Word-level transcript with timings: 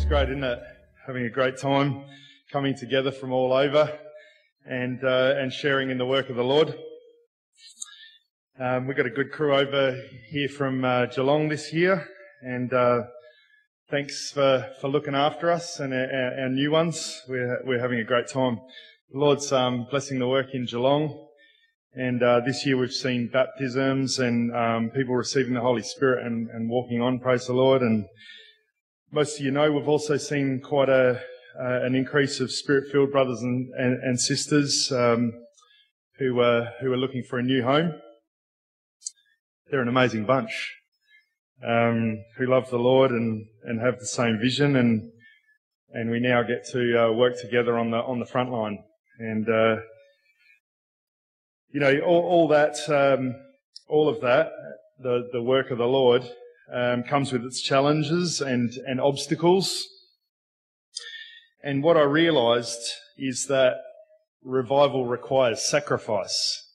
It's 0.00 0.08
great, 0.08 0.30
isn't 0.30 0.42
it? 0.42 0.58
Having 1.06 1.26
a 1.26 1.30
great 1.30 1.58
time 1.58 2.06
coming 2.50 2.74
together 2.74 3.12
from 3.12 3.32
all 3.32 3.52
over 3.52 3.98
and, 4.64 4.98
uh, 5.04 5.34
and 5.36 5.52
sharing 5.52 5.90
in 5.90 5.98
the 5.98 6.06
work 6.06 6.30
of 6.30 6.36
the 6.36 6.42
Lord. 6.42 6.74
Um, 8.58 8.86
we've 8.86 8.96
got 8.96 9.04
a 9.04 9.10
good 9.10 9.30
crew 9.30 9.54
over 9.54 10.02
here 10.30 10.48
from 10.48 10.86
uh, 10.86 11.04
Geelong 11.04 11.50
this 11.50 11.74
year, 11.74 12.08
and 12.40 12.72
uh, 12.72 13.02
thanks 13.90 14.30
for, 14.30 14.70
for 14.80 14.88
looking 14.88 15.14
after 15.14 15.50
us 15.50 15.78
and 15.80 15.92
our, 15.92 16.40
our 16.44 16.48
new 16.48 16.70
ones. 16.70 17.20
We're, 17.28 17.60
we're 17.66 17.80
having 17.80 18.00
a 18.00 18.04
great 18.04 18.28
time. 18.28 18.58
The 19.12 19.18
Lord's 19.18 19.52
um, 19.52 19.86
blessing 19.90 20.18
the 20.18 20.28
work 20.28 20.54
in 20.54 20.64
Geelong, 20.64 21.28
and 21.92 22.22
uh, 22.22 22.40
this 22.40 22.64
year 22.64 22.78
we've 22.78 22.90
seen 22.90 23.28
baptisms 23.30 24.18
and 24.18 24.50
um, 24.56 24.90
people 24.96 25.14
receiving 25.14 25.52
the 25.52 25.60
Holy 25.60 25.82
Spirit 25.82 26.24
and, 26.24 26.48
and 26.48 26.70
walking 26.70 27.02
on. 27.02 27.18
Praise 27.18 27.46
the 27.46 27.52
Lord! 27.52 27.82
And 27.82 28.06
most 29.12 29.38
of 29.38 29.44
you 29.44 29.50
know, 29.50 29.72
we've 29.72 29.88
also 29.88 30.16
seen 30.16 30.60
quite 30.60 30.88
a, 30.88 31.20
uh, 31.60 31.80
an 31.82 31.94
increase 31.94 32.38
of 32.38 32.52
spirit-filled 32.52 33.10
brothers 33.10 33.42
and, 33.42 33.68
and, 33.74 34.00
and 34.02 34.20
sisters 34.20 34.92
um, 34.92 35.32
who, 36.18 36.38
are, 36.40 36.68
who 36.80 36.92
are 36.92 36.96
looking 36.96 37.24
for 37.24 37.38
a 37.38 37.42
new 37.42 37.62
home. 37.62 37.94
They're 39.68 39.82
an 39.82 39.88
amazing 39.88 40.26
bunch 40.26 40.76
um, 41.66 42.22
who 42.36 42.46
love 42.46 42.70
the 42.70 42.78
Lord 42.78 43.10
and, 43.10 43.46
and 43.64 43.80
have 43.80 43.98
the 43.98 44.06
same 44.06 44.38
vision, 44.38 44.76
and 44.76 45.10
and 45.92 46.08
we 46.08 46.20
now 46.20 46.42
get 46.42 46.64
to 46.70 47.06
uh, 47.06 47.12
work 47.12 47.38
together 47.40 47.76
on 47.76 47.90
the 47.90 47.98
on 47.98 48.20
the 48.20 48.26
front 48.26 48.50
line. 48.50 48.78
And 49.18 49.48
uh, 49.48 49.76
you 51.72 51.80
know, 51.80 51.98
all, 52.00 52.22
all 52.22 52.48
that, 52.48 52.76
um, 52.88 53.34
all 53.88 54.08
of 54.08 54.20
that, 54.22 54.50
the 55.00 55.28
the 55.32 55.42
work 55.42 55.70
of 55.70 55.78
the 55.78 55.86
Lord 55.86 56.22
um, 56.72 57.02
comes 57.02 57.32
with 57.32 57.44
its 57.44 57.60
challenges 57.60 58.40
and, 58.40 58.72
and 58.86 59.00
obstacles. 59.00 59.86
And 61.62 61.82
what 61.82 61.96
I 61.96 62.02
realized 62.02 62.80
is 63.18 63.46
that 63.46 63.74
revival 64.42 65.06
requires 65.06 65.62
sacrifice. 65.62 66.66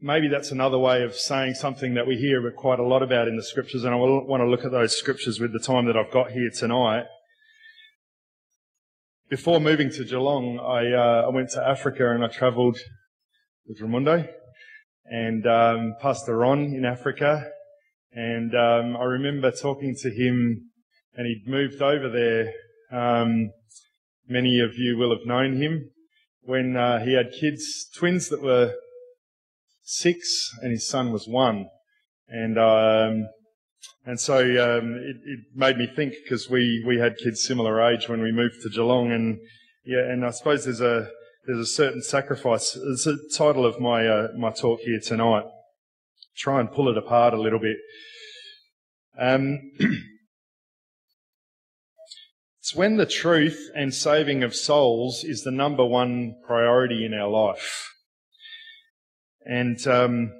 Maybe 0.00 0.28
that's 0.28 0.50
another 0.50 0.78
way 0.78 1.02
of 1.02 1.14
saying 1.14 1.54
something 1.54 1.94
that 1.94 2.06
we 2.06 2.16
hear 2.16 2.50
quite 2.52 2.78
a 2.78 2.86
lot 2.86 3.02
about 3.02 3.28
in 3.28 3.36
the 3.36 3.42
scriptures, 3.42 3.84
and 3.84 3.92
I 3.92 3.96
want 3.98 4.40
to 4.40 4.48
look 4.48 4.64
at 4.64 4.70
those 4.70 4.96
scriptures 4.96 5.40
with 5.40 5.52
the 5.52 5.58
time 5.58 5.86
that 5.86 5.96
I've 5.96 6.10
got 6.10 6.30
here 6.30 6.50
tonight. 6.50 7.04
Before 9.28 9.60
moving 9.60 9.90
to 9.90 10.04
Geelong, 10.04 10.58
I, 10.58 10.92
uh, 10.92 11.26
I 11.26 11.28
went 11.28 11.50
to 11.50 11.62
Africa 11.62 12.10
and 12.10 12.24
I 12.24 12.28
travelled 12.28 12.78
with 13.66 13.80
Ramundo 13.80 14.28
and 15.04 15.46
um, 15.46 15.96
Pastor 16.00 16.36
Ron 16.36 16.72
in 16.74 16.84
Africa, 16.84 17.50
and 18.12 18.54
um, 18.54 18.96
I 18.96 19.04
remember 19.04 19.50
talking 19.50 19.94
to 20.02 20.10
him, 20.10 20.70
and 21.14 21.26
he'd 21.26 21.46
moved 21.46 21.80
over 21.80 22.08
there. 22.08 22.52
Um, 22.90 23.50
many 24.26 24.60
of 24.60 24.76
you 24.76 24.96
will 24.96 25.10
have 25.10 25.26
known 25.26 25.56
him 25.56 25.90
when 26.42 26.76
uh, 26.76 27.04
he 27.04 27.14
had 27.14 27.32
kids, 27.38 27.88
twins 27.94 28.28
that 28.30 28.42
were 28.42 28.74
six, 29.82 30.50
and 30.62 30.72
his 30.72 30.88
son 30.88 31.12
was 31.12 31.28
one. 31.28 31.66
And 32.26 32.58
um, 32.58 33.28
and 34.04 34.18
so 34.18 34.38
um, 34.38 34.94
it, 34.94 35.16
it, 35.24 35.40
made 35.54 35.76
me 35.76 35.86
think 35.86 36.14
because 36.22 36.48
we 36.50 36.82
we 36.86 36.98
had 36.98 37.16
kids 37.16 37.42
similar 37.42 37.80
age 37.80 38.08
when 38.08 38.22
we 38.22 38.32
moved 38.32 38.56
to 38.62 38.70
Geelong, 38.70 39.12
and 39.12 39.38
yeah, 39.84 40.00
and 40.00 40.24
I 40.24 40.30
suppose 40.30 40.64
there's 40.64 40.80
a 40.80 41.08
there's 41.46 41.60
a 41.60 41.66
certain 41.66 42.02
sacrifice. 42.02 42.76
It's 42.76 43.04
the 43.04 43.18
title 43.36 43.64
of 43.64 43.80
my 43.80 44.06
uh, 44.06 44.28
my 44.36 44.50
talk 44.50 44.80
here 44.80 45.00
tonight 45.00 45.44
try 46.40 46.58
and 46.58 46.72
pull 46.72 46.88
it 46.88 46.96
apart 46.96 47.34
a 47.34 47.40
little 47.40 47.58
bit. 47.58 47.76
Um, 49.20 49.72
it's 52.58 52.74
when 52.74 52.96
the 52.96 53.04
truth 53.04 53.70
and 53.74 53.92
saving 53.92 54.42
of 54.42 54.54
souls 54.54 55.22
is 55.22 55.42
the 55.42 55.50
number 55.50 55.84
one 55.84 56.36
priority 56.46 57.04
in 57.04 57.12
our 57.12 57.28
life. 57.28 57.92
And 59.44 59.86
um, 59.86 60.32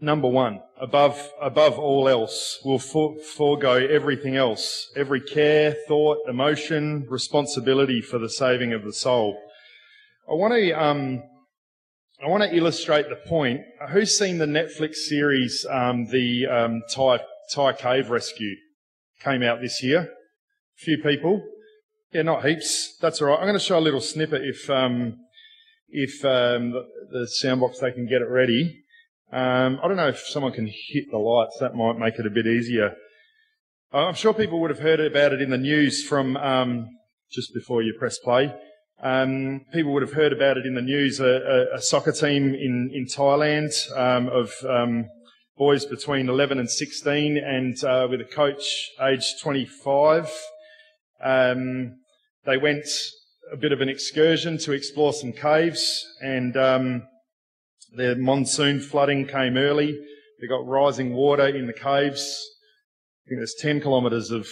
number 0.00 0.28
one, 0.28 0.60
above 0.80 1.30
above 1.40 1.78
all 1.78 2.08
else, 2.08 2.58
we'll 2.64 2.78
for, 2.78 3.18
forego 3.18 3.72
everything 3.72 4.36
else, 4.36 4.90
every 4.96 5.20
care, 5.20 5.76
thought, 5.86 6.18
emotion, 6.28 7.06
responsibility 7.10 8.00
for 8.00 8.18
the 8.18 8.30
saving 8.30 8.72
of 8.72 8.84
the 8.84 8.92
soul. 8.92 9.38
I 10.28 10.34
want 10.34 10.54
to 10.54 10.72
um, 10.72 11.22
I 12.24 12.28
want 12.28 12.42
to 12.44 12.56
illustrate 12.56 13.10
the 13.10 13.16
point. 13.16 13.60
Who's 13.90 14.16
seen 14.16 14.38
the 14.38 14.46
Netflix 14.46 14.94
series, 14.94 15.66
um, 15.68 16.06
the 16.06 16.46
um, 16.46 16.82
Thai, 16.90 17.20
Thai 17.52 17.74
Cave 17.74 18.08
Rescue? 18.08 18.56
Came 19.20 19.42
out 19.42 19.60
this 19.60 19.82
year. 19.82 20.00
A 20.00 20.78
few 20.78 20.96
people. 20.96 21.42
Yeah, 22.12 22.22
not 22.22 22.42
heaps. 22.42 22.96
That's 23.02 23.20
all 23.20 23.28
right. 23.28 23.36
I'm 23.36 23.44
going 23.44 23.52
to 23.52 23.60
show 23.60 23.78
a 23.78 23.80
little 23.80 24.00
snippet 24.00 24.42
if 24.44 24.70
um, 24.70 25.18
if 25.90 26.24
um, 26.24 26.70
the, 26.70 26.86
the 27.10 27.28
soundbox 27.44 27.80
they 27.80 27.92
can 27.92 28.06
get 28.06 28.22
it 28.22 28.30
ready. 28.30 28.82
Um, 29.30 29.78
I 29.82 29.86
don't 29.86 29.98
know 29.98 30.08
if 30.08 30.20
someone 30.20 30.52
can 30.52 30.66
hit 30.66 31.10
the 31.10 31.18
lights. 31.18 31.58
That 31.60 31.74
might 31.74 31.98
make 31.98 32.18
it 32.18 32.26
a 32.26 32.30
bit 32.30 32.46
easier. 32.46 32.94
I'm 33.92 34.14
sure 34.14 34.32
people 34.32 34.60
would 34.62 34.70
have 34.70 34.80
heard 34.80 35.00
about 35.00 35.34
it 35.34 35.42
in 35.42 35.50
the 35.50 35.58
news 35.58 36.02
from 36.02 36.38
um, 36.38 36.88
just 37.30 37.52
before 37.52 37.82
you 37.82 37.94
press 37.98 38.18
play. 38.18 38.54
Um, 39.02 39.66
people 39.72 39.92
would 39.92 40.02
have 40.02 40.12
heard 40.12 40.32
about 40.32 40.56
it 40.56 40.64
in 40.64 40.74
the 40.74 40.82
news. 40.82 41.20
A, 41.20 41.26
a, 41.26 41.76
a 41.76 41.82
soccer 41.82 42.12
team 42.12 42.54
in 42.54 42.90
in 42.94 43.06
Thailand 43.06 43.72
um, 43.96 44.28
of 44.28 44.52
um, 44.66 45.06
boys 45.56 45.84
between 45.84 46.28
11 46.28 46.58
and 46.58 46.70
16, 46.70 47.36
and 47.36 47.82
uh, 47.84 48.06
with 48.10 48.20
a 48.20 48.24
coach 48.24 48.90
aged 49.02 49.40
25. 49.42 50.32
Um, 51.22 51.98
they 52.44 52.56
went 52.56 52.86
a 53.52 53.56
bit 53.56 53.72
of 53.72 53.80
an 53.80 53.88
excursion 53.88 54.58
to 54.58 54.72
explore 54.72 55.12
some 55.12 55.32
caves, 55.32 56.04
and 56.22 56.56
um, 56.56 57.02
the 57.92 58.16
monsoon 58.16 58.80
flooding 58.80 59.26
came 59.26 59.58
early. 59.58 59.98
They 60.40 60.46
got 60.46 60.66
rising 60.66 61.12
water 61.12 61.46
in 61.46 61.66
the 61.66 61.72
caves. 61.72 62.44
I 63.26 63.28
think 63.28 63.40
there's 63.40 63.56
10 63.58 63.82
kilometres 63.82 64.30
of 64.30 64.46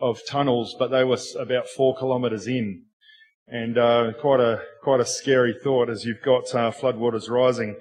of 0.00 0.20
tunnels, 0.28 0.76
but 0.78 0.90
they 0.90 1.04
were 1.04 1.18
about 1.40 1.68
four 1.68 1.96
kilometres 1.96 2.46
in 2.46 2.84
and 3.50 3.78
uh, 3.78 4.12
quite 4.20 4.40
a 4.40 4.62
quite 4.82 5.00
a 5.00 5.06
scary 5.06 5.54
thought 5.62 5.88
as 5.88 6.04
you've 6.04 6.22
got 6.22 6.54
uh, 6.54 6.70
floodwaters 6.70 7.28
rising. 7.30 7.76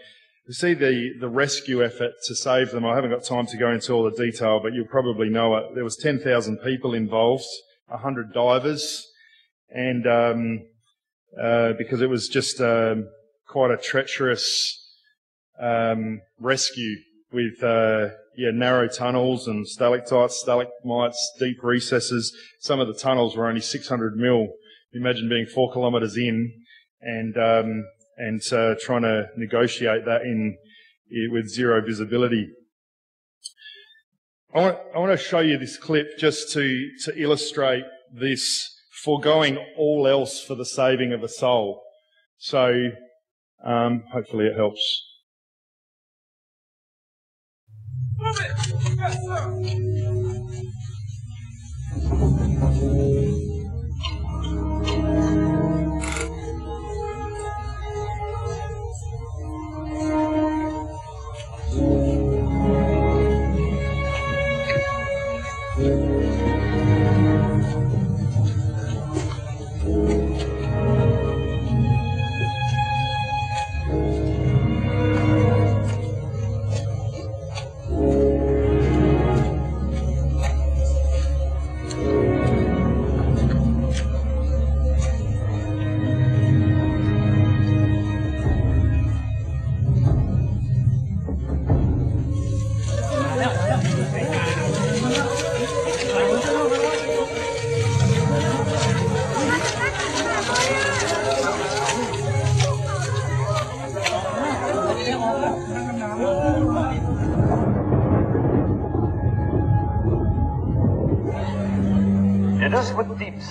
You 0.47 0.53
see 0.53 0.73
the, 0.73 1.13
the 1.19 1.28
rescue 1.28 1.83
effort 1.83 2.13
to 2.25 2.35
save 2.35 2.72
them. 2.72 2.85
I 2.85 2.95
haven't 2.95 3.11
got 3.11 3.25
time 3.25 3.47
to 3.47 3.57
go 3.57 3.69
into 3.69 3.91
all 3.91 4.03
the 4.03 4.11
detail, 4.11 4.61
but 4.61 4.73
you'll 4.73 4.88
probably 4.88 5.29
know 5.29 5.57
it. 5.57 5.75
There 5.75 5.83
was 5.83 5.97
10,000 5.97 6.59
people 6.59 6.94
involved, 6.94 7.44
100 7.88 8.31
divers, 8.33 9.11
and 9.69 10.07
um, 10.07 10.66
uh, 11.41 11.73
because 11.73 12.01
it 12.01 12.09
was 12.09 12.29
just 12.29 12.61
um, 12.61 13.09
quite 13.45 13.72
a 13.72 13.78
treacherous 13.78 14.85
um, 15.59 16.22
rescue 16.39 16.95
with 17.34 17.61
uh, 17.61 18.09
yeah 18.38 18.51
narrow 18.53 18.88
tunnels 18.88 19.47
and 19.47 19.67
stalactites, 19.67 20.39
stalagmites, 20.39 21.34
deep 21.39 21.61
recesses. 21.61 22.34
Some 22.61 22.79
of 22.79 22.88
the 22.88 22.94
tunnels 22.94 23.35
were 23.35 23.47
only 23.47 23.59
600 23.59 24.16
mil 24.16 24.47
imagine 24.94 25.30
being 25.30 25.46
four 25.46 25.72
kilometres 25.72 26.18
in 26.18 26.53
and 27.02 27.38
um, 27.38 27.84
and 28.18 28.42
uh, 28.52 28.75
trying 28.81 29.03
to 29.03 29.28
negotiate 29.38 30.06
that 30.06 30.22
in 30.22 30.58
with 31.31 31.48
zero 31.48 31.81
visibility. 31.86 32.50
I 34.53 34.59
want, 34.59 34.78
I 34.96 35.00
want 35.00 35.12
to 35.12 35.18
show 35.18 35.40
you 35.40 35.58
this 35.58 35.78
clip 35.78 36.18
just 36.18 36.52
to, 36.53 36.90
to 37.03 37.22
illustrate 37.22 37.84
this 38.14 38.74
foregoing 39.03 39.58
all 39.78 40.08
else 40.08 40.41
for 40.41 40.56
the 40.56 40.66
saving 40.66 41.14
of 41.14 41.22
a 41.22 41.28
soul. 41.28 41.84
So 42.38 42.90
um, 43.64 44.03
hopefully 44.11 44.46
it 44.46 44.56
helps. 44.56 45.07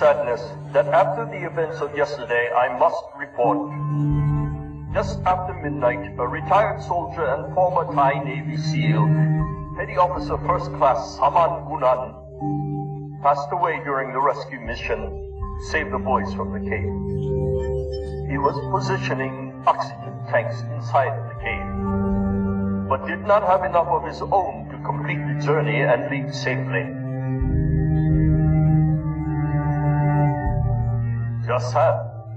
Sadness 0.07 0.41
that 0.71 0.87
after 0.87 1.25
the 1.25 1.45
events 1.45 1.81
of 1.81 1.93
yesterday, 1.93 2.47
I 2.55 2.79
must 2.79 3.03
report. 3.19 3.59
Just 4.93 5.19
after 5.25 5.53
midnight, 5.53 6.15
a 6.17 6.25
retired 6.25 6.81
soldier 6.81 7.25
and 7.27 7.53
former 7.53 7.83
Thai 7.93 8.23
Navy 8.23 8.55
SEAL, 8.55 9.03
Petty 9.75 9.97
Officer 9.97 10.37
First 10.47 10.71
Class 10.79 11.17
Saman 11.17 11.67
Gunan, 11.67 12.15
passed 13.21 13.49
away 13.51 13.81
during 13.83 14.13
the 14.13 14.21
rescue 14.21 14.61
mission 14.61 15.01
save 15.71 15.91
the 15.91 15.99
boys 15.99 16.33
from 16.35 16.55
the 16.55 16.63
cave. 16.63 16.95
He 18.31 18.37
was 18.37 18.55
positioning 18.71 19.61
oxygen 19.67 20.15
tanks 20.31 20.61
inside 20.71 21.19
the 21.27 21.35
cave, 21.43 22.87
but 22.87 23.05
did 23.11 23.27
not 23.27 23.43
have 23.43 23.65
enough 23.65 23.87
of 23.87 24.07
his 24.07 24.21
own 24.21 24.69
to 24.71 24.77
complete 24.87 25.19
the 25.19 25.43
journey 25.43 25.81
and 25.81 26.07
leave 26.09 26.33
safely. 26.33 27.06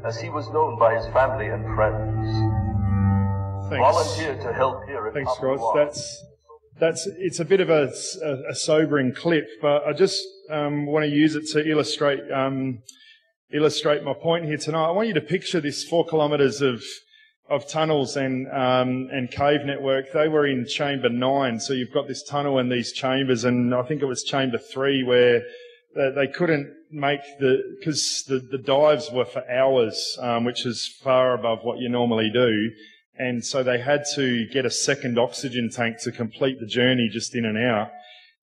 As 0.05 0.19
he 0.21 0.31
was 0.31 0.49
known 0.49 0.79
by 0.79 0.95
his 0.95 1.07
family 1.13 1.47
and 1.49 1.63
friends, 1.77 2.27
Thanks. 3.69 3.85
volunteered 3.85 4.41
to 4.41 4.53
help 4.53 4.87
here 4.87 5.07
at 5.07 5.13
Thanks. 5.13 5.33
Ross. 5.43 5.75
That's 5.75 6.25
that's 6.79 7.07
it's 7.19 7.39
a 7.39 7.45
bit 7.45 7.61
of 7.61 7.69
a, 7.69 7.93
a, 8.25 8.51
a 8.51 8.55
sobering 8.55 9.15
clip, 9.15 9.47
but 9.61 9.85
I 9.87 9.93
just 9.93 10.23
um, 10.51 10.87
want 10.87 11.05
to 11.05 11.11
use 11.11 11.35
it 11.35 11.47
to 11.49 11.69
illustrate 11.69 12.21
um, 12.33 12.79
illustrate 13.53 14.03
my 14.03 14.15
point 14.15 14.47
here 14.47 14.57
tonight. 14.57 14.87
I 14.87 14.91
want 14.91 15.09
you 15.09 15.15
to 15.15 15.21
picture 15.21 15.61
this 15.61 15.85
four 15.85 16.07
kilometres 16.07 16.63
of 16.63 16.83
of 17.51 17.69
tunnels 17.69 18.17
and 18.17 18.47
um, 18.49 19.09
and 19.13 19.31
cave 19.31 19.67
network. 19.67 20.13
They 20.13 20.29
were 20.29 20.47
in 20.47 20.67
chamber 20.67 21.11
nine, 21.11 21.61
so 21.61 21.75
you've 21.75 21.93
got 21.93 22.09
this 22.09 22.23
tunnel 22.23 22.59
and 22.59 22.73
these 22.73 22.93
chambers, 22.93 23.45
and 23.45 23.75
I 23.75 23.83
think 23.83 24.01
it 24.01 24.07
was 24.07 24.23
chamber 24.23 24.57
three 24.57 25.03
where 25.03 25.43
they, 25.95 26.11
they 26.15 26.27
couldn't 26.29 26.73
make 26.91 27.21
the 27.39 27.77
because 27.79 28.25
the, 28.29 28.39
the 28.39 28.59
dives 28.59 29.11
were 29.13 29.25
for 29.25 29.49
hours, 29.51 30.19
um, 30.21 30.45
which 30.45 30.67
is 30.67 30.87
far 31.03 31.35
above 31.35 31.61
what 31.63 31.79
you 31.79 31.89
normally 31.89 32.31
do. 32.33 32.71
And 33.19 33.45
so 33.45 33.63
they 33.63 33.79
had 33.79 34.05
to 34.15 34.47
get 34.49 34.65
a 34.65 34.71
second 34.71 35.19
oxygen 35.19 35.69
tank 35.71 36.01
to 36.03 36.13
complete 36.13 36.59
the 36.59 36.67
journey 36.67 37.11
just 37.13 37.35
in 37.35 37.45
and 37.45 37.59
out. 37.59 37.91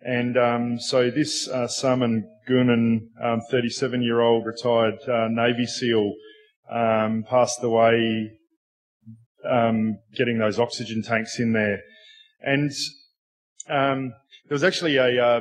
And 0.02 0.38
um, 0.38 0.80
so 0.80 1.10
this 1.10 1.48
uh, 1.48 1.68
Saman 1.68 2.30
Gunan, 2.48 3.08
um, 3.22 3.42
37-year-old 3.52 4.46
retired 4.46 5.00
uh, 5.08 5.28
Navy 5.32 5.66
SEAL, 5.66 6.14
um, 6.72 7.26
passed 7.28 7.64
away 7.64 8.32
um, 9.50 9.98
getting 10.16 10.38
those 10.38 10.60
oxygen 10.60 11.02
tanks 11.02 11.40
in 11.40 11.54
there. 11.54 11.82
And 12.42 12.72
um, 13.68 14.14
there 14.48 14.56
was 14.56 14.64
actually 14.64 14.98
a 14.98 15.38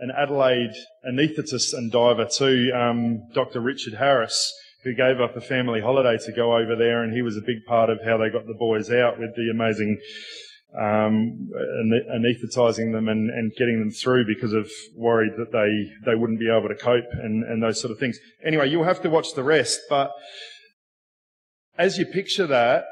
an 0.00 0.10
Adelaide 0.16 0.72
anaesthetist 1.08 1.74
and 1.74 1.92
diver 1.92 2.26
too, 2.26 2.72
um, 2.74 3.28
Dr. 3.34 3.60
Richard 3.60 3.94
Harris, 3.94 4.52
who 4.82 4.94
gave 4.94 5.20
up 5.20 5.36
a 5.36 5.40
family 5.40 5.80
holiday 5.80 6.18
to 6.24 6.32
go 6.32 6.56
over 6.56 6.74
there, 6.74 7.02
and 7.02 7.12
he 7.12 7.22
was 7.22 7.36
a 7.36 7.42
big 7.42 7.64
part 7.66 7.90
of 7.90 7.98
how 8.04 8.16
they 8.16 8.30
got 8.30 8.46
the 8.46 8.54
boys 8.54 8.90
out 8.90 9.18
with 9.18 9.34
the 9.36 9.50
amazing 9.50 9.98
um, 10.78 11.50
anaesthetising 12.14 12.92
them 12.92 13.08
and, 13.08 13.30
and 13.30 13.52
getting 13.56 13.80
them 13.80 13.90
through 13.90 14.24
because 14.26 14.52
of 14.52 14.70
worried 14.96 15.32
that 15.36 15.52
they, 15.52 16.10
they 16.10 16.16
wouldn't 16.16 16.38
be 16.38 16.48
able 16.48 16.68
to 16.68 16.76
cope 16.76 17.10
and, 17.12 17.44
and 17.44 17.62
those 17.62 17.80
sort 17.80 17.90
of 17.90 17.98
things. 17.98 18.18
Anyway, 18.44 18.68
you'll 18.68 18.84
have 18.84 19.02
to 19.02 19.10
watch 19.10 19.34
the 19.34 19.42
rest, 19.42 19.80
but 19.88 20.12
as 21.76 21.98
you 21.98 22.06
picture 22.06 22.46
that, 22.46 22.84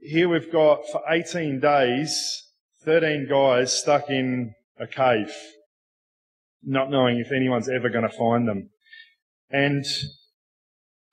here 0.00 0.28
we've 0.28 0.52
got 0.52 0.80
for 0.90 1.02
18 1.08 1.60
days, 1.60 2.42
13 2.84 3.26
guys 3.28 3.76
stuck 3.76 4.08
in 4.08 4.54
a 4.78 4.86
cave, 4.86 5.32
not 6.66 6.90
knowing 6.90 7.18
if 7.18 7.32
anyone's 7.32 7.68
ever 7.68 7.88
going 7.88 8.08
to 8.08 8.16
find 8.16 8.48
them. 8.48 8.70
And 9.50 9.84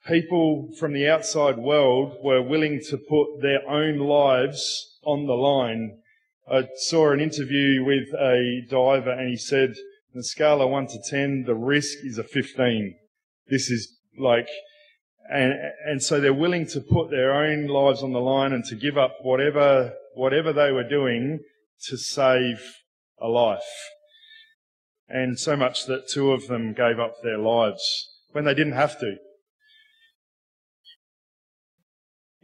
people 0.06 0.70
from 0.78 0.92
the 0.92 1.08
outside 1.08 1.58
world 1.58 2.16
were 2.22 2.42
willing 2.42 2.80
to 2.90 2.98
put 2.98 3.40
their 3.40 3.68
own 3.68 3.98
lives 3.98 4.98
on 5.04 5.26
the 5.26 5.34
line. 5.34 5.98
I 6.50 6.68
saw 6.76 7.12
an 7.12 7.20
interview 7.20 7.84
with 7.84 8.08
a 8.14 8.62
diver 8.68 9.12
and 9.12 9.28
he 9.28 9.36
said, 9.36 9.74
on 10.14 10.20
a 10.20 10.24
scale 10.24 10.60
of 10.60 10.70
1 10.70 10.88
to 10.88 10.98
10, 11.08 11.44
the 11.46 11.54
risk 11.54 11.98
is 12.02 12.18
a 12.18 12.24
15. 12.24 12.94
This 13.48 13.70
is 13.70 13.96
like, 14.18 14.48
and, 15.32 15.54
and 15.86 16.02
so 16.02 16.20
they're 16.20 16.34
willing 16.34 16.66
to 16.68 16.80
put 16.80 17.10
their 17.10 17.32
own 17.32 17.66
lives 17.66 18.02
on 18.02 18.12
the 18.12 18.20
line 18.20 18.52
and 18.52 18.64
to 18.66 18.74
give 18.74 18.98
up 18.98 19.16
whatever, 19.22 19.94
whatever 20.14 20.52
they 20.52 20.72
were 20.72 20.86
doing 20.86 21.40
to 21.86 21.96
save 21.96 22.60
a 23.20 23.28
life. 23.28 23.60
And 25.14 25.38
so 25.38 25.56
much 25.56 25.84
that 25.84 26.08
two 26.08 26.32
of 26.32 26.46
them 26.46 26.72
gave 26.72 26.98
up 26.98 27.16
their 27.22 27.36
lives 27.36 27.82
when 28.30 28.46
they 28.46 28.54
didn't 28.54 28.72
have 28.72 28.98
to. 29.00 29.16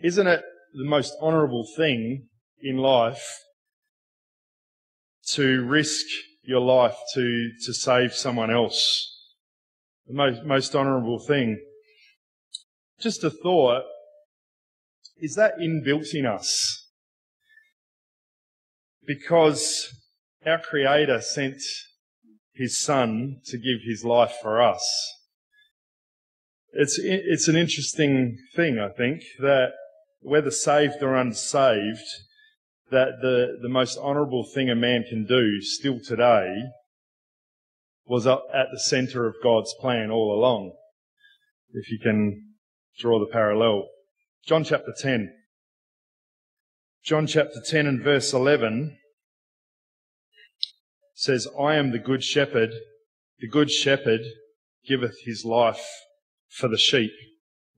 Isn't 0.02 0.26
it 0.26 0.42
the 0.74 0.84
most 0.84 1.14
honourable 1.22 1.66
thing 1.78 2.28
in 2.60 2.76
life 2.76 3.38
to 5.30 5.64
risk 5.64 6.04
your 6.42 6.60
life 6.60 6.94
to, 7.14 7.50
to 7.64 7.72
save 7.72 8.12
someone 8.12 8.50
else? 8.50 9.16
The 10.06 10.12
most, 10.12 10.44
most 10.44 10.76
honourable 10.76 11.18
thing. 11.18 11.58
Just 13.00 13.24
a 13.24 13.30
thought, 13.30 13.84
is 15.16 15.36
that 15.36 15.54
inbuilt 15.58 16.12
in 16.12 16.26
us? 16.26 16.86
Because 19.06 19.88
our 20.44 20.60
Creator 20.60 21.22
sent 21.22 21.62
His 22.58 22.80
Son 22.80 23.40
to 23.46 23.56
give 23.56 23.78
His 23.84 24.04
life 24.04 24.34
for 24.42 24.60
us. 24.60 24.84
It's, 26.72 26.98
it's 27.00 27.48
an 27.48 27.56
interesting 27.56 28.36
thing, 28.54 28.78
I 28.78 28.88
think, 28.88 29.22
that 29.38 29.70
whether 30.20 30.50
saved 30.50 31.02
or 31.02 31.14
unsaved, 31.14 32.04
that 32.90 33.20
the, 33.22 33.58
the 33.62 33.68
most 33.68 33.96
honourable 33.96 34.44
thing 34.44 34.68
a 34.68 34.74
man 34.74 35.04
can 35.08 35.24
do 35.24 35.60
still 35.60 36.00
today 36.04 36.62
was 38.04 38.26
up 38.26 38.44
at 38.52 38.66
the 38.72 38.80
centre 38.80 39.26
of 39.26 39.36
God's 39.42 39.74
plan 39.80 40.10
all 40.10 40.34
along. 40.34 40.72
If 41.72 41.90
you 41.90 41.98
can 42.02 42.54
draw 42.98 43.20
the 43.20 43.30
parallel. 43.30 43.88
John 44.46 44.64
chapter 44.64 44.92
10. 44.98 45.32
John 47.04 47.26
chapter 47.26 47.60
10 47.64 47.86
and 47.86 48.02
verse 48.02 48.32
11 48.32 48.97
says, 51.18 51.48
I 51.60 51.74
am 51.74 51.90
the 51.90 51.98
good 51.98 52.22
shepherd. 52.22 52.70
The 53.40 53.48
good 53.48 53.72
shepherd 53.72 54.20
giveth 54.86 55.16
his 55.24 55.44
life 55.44 55.84
for 56.48 56.68
the 56.68 56.78
sheep. 56.78 57.10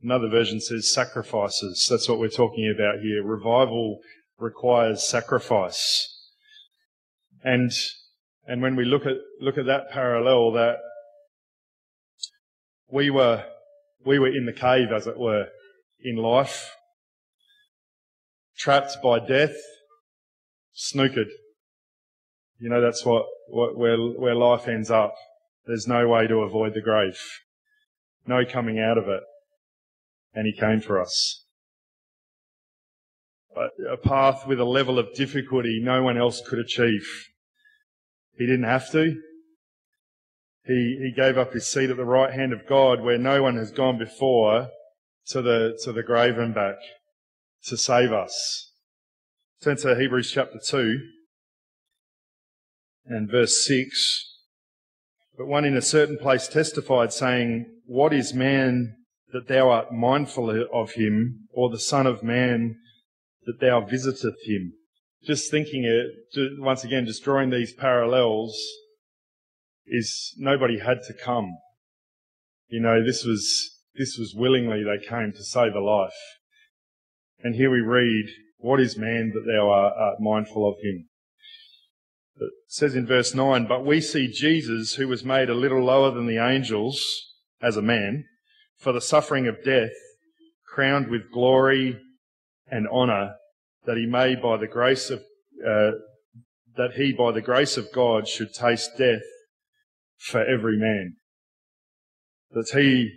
Another 0.02 0.28
version 0.28 0.60
says 0.60 0.90
sacrifices. 0.90 1.86
That's 1.90 2.06
what 2.06 2.18
we're 2.18 2.28
talking 2.28 2.70
about 2.70 3.00
here. 3.00 3.24
Revival 3.24 4.00
requires 4.38 5.08
sacrifice. 5.08 6.06
And, 7.42 7.72
and 8.46 8.60
when 8.60 8.76
we 8.76 8.84
look 8.84 9.06
at, 9.06 9.16
look 9.40 9.56
at 9.56 9.64
that 9.64 9.90
parallel 9.90 10.52
that 10.52 10.76
we 12.92 13.08
were, 13.08 13.42
we 14.04 14.18
were 14.18 14.28
in 14.28 14.44
the 14.44 14.52
cave, 14.52 14.92
as 14.94 15.06
it 15.06 15.18
were, 15.18 15.46
in 16.02 16.16
life, 16.16 16.74
trapped 18.58 18.98
by 19.02 19.18
death, 19.18 19.56
snookered. 20.76 21.30
You 22.60 22.68
know, 22.68 22.80
that's 22.80 23.04
what, 23.04 23.24
what, 23.48 23.76
where, 23.76 23.96
where 23.96 24.34
life 24.34 24.68
ends 24.68 24.90
up. 24.90 25.14
There's 25.66 25.88
no 25.88 26.06
way 26.06 26.26
to 26.26 26.42
avoid 26.42 26.74
the 26.74 26.82
grave. 26.82 27.18
No 28.26 28.44
coming 28.44 28.78
out 28.78 28.98
of 28.98 29.08
it 29.08 29.22
and 30.34 30.46
he 30.46 30.52
came 30.52 30.80
for 30.80 31.00
us. 31.00 31.44
But 33.54 33.70
a 33.90 33.96
path 33.96 34.46
with 34.46 34.60
a 34.60 34.64
level 34.64 34.98
of 34.98 35.12
difficulty 35.14 35.80
no 35.82 36.02
one 36.02 36.16
else 36.16 36.40
could 36.46 36.58
achieve. 36.58 37.06
He 38.36 38.46
didn't 38.46 38.64
have 38.64 38.90
to. 38.92 39.20
He, 40.66 40.98
he 41.02 41.12
gave 41.16 41.36
up 41.36 41.52
his 41.52 41.66
seat 41.66 41.90
at 41.90 41.96
the 41.96 42.04
right 42.04 42.32
hand 42.32 42.52
of 42.52 42.66
God 42.68 43.00
where 43.00 43.18
no 43.18 43.42
one 43.42 43.56
has 43.56 43.72
gone 43.72 43.98
before 43.98 44.68
to 45.28 45.42
the, 45.42 45.78
to 45.84 45.92
the 45.92 46.02
grave 46.02 46.38
and 46.38 46.54
back 46.54 46.76
to 47.64 47.76
save 47.76 48.12
us. 48.12 48.72
Turn 49.62 49.76
to 49.78 49.98
Hebrews 49.98 50.30
chapter 50.30 50.58
2 50.64 51.00
and 53.06 53.30
verse 53.30 53.64
6. 53.66 54.26
But 55.36 55.46
one 55.46 55.64
in 55.64 55.76
a 55.76 55.82
certain 55.82 56.18
place 56.18 56.48
testified 56.48 57.12
saying, 57.12 57.66
what 57.86 58.12
is 58.12 58.34
man 58.34 58.96
that 59.32 59.48
thou 59.48 59.70
art 59.70 59.92
mindful 59.92 60.66
of 60.72 60.92
him, 60.92 61.48
or 61.52 61.70
the 61.70 61.78
Son 61.78 62.06
of 62.06 62.22
Man 62.22 62.76
that 63.44 63.60
thou 63.60 63.80
visiteth 63.80 64.36
him. 64.44 64.72
Just 65.24 65.50
thinking 65.50 65.84
it, 65.84 66.52
once 66.58 66.84
again, 66.84 67.06
just 67.06 67.24
drawing 67.24 67.50
these 67.50 67.72
parallels, 67.72 68.58
is 69.86 70.34
nobody 70.38 70.78
had 70.78 70.98
to 71.06 71.14
come. 71.14 71.50
You 72.68 72.80
know, 72.80 73.04
this 73.04 73.24
was, 73.24 73.80
this 73.94 74.16
was 74.18 74.34
willingly 74.34 74.82
they 74.84 75.04
came 75.04 75.32
to 75.32 75.44
save 75.44 75.74
a 75.74 75.80
life. 75.80 76.12
And 77.42 77.54
here 77.54 77.70
we 77.70 77.80
read, 77.80 78.26
what 78.58 78.80
is 78.80 78.96
man 78.96 79.32
that 79.34 79.50
thou 79.50 79.70
art 79.70 80.20
mindful 80.20 80.68
of 80.68 80.76
him? 80.82 81.08
It 82.40 82.52
says 82.68 82.94
in 82.94 83.06
verse 83.06 83.34
9, 83.34 83.66
but 83.68 83.84
we 83.84 84.00
see 84.00 84.26
Jesus, 84.26 84.94
who 84.94 85.08
was 85.08 85.24
made 85.24 85.50
a 85.50 85.54
little 85.54 85.84
lower 85.84 86.10
than 86.10 86.26
the 86.26 86.38
angels, 86.38 87.02
as 87.60 87.76
a 87.76 87.82
man, 87.82 88.24
for 88.78 88.92
the 88.92 89.00
suffering 89.00 89.46
of 89.46 89.62
death, 89.62 89.92
crowned 90.66 91.08
with 91.08 91.30
glory 91.30 92.00
and 92.70 92.88
honour, 92.88 93.34
that 93.84 93.98
he 93.98 94.06
may 94.06 94.34
by 94.34 94.56
the 94.56 94.66
grace 94.66 95.10
of, 95.10 95.20
uh, 95.66 95.90
that 96.76 96.92
he 96.96 97.12
by 97.12 97.32
the 97.32 97.42
grace 97.42 97.76
of 97.76 97.92
God 97.92 98.26
should 98.26 98.54
taste 98.54 98.96
death 98.96 99.22
for 100.16 100.42
every 100.42 100.78
man. 100.78 101.16
That 102.52 102.70
he, 102.70 103.12